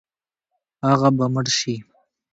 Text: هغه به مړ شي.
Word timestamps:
هغه 0.87 1.09
به 1.17 1.25
مړ 1.33 1.45
شي. 1.59 1.75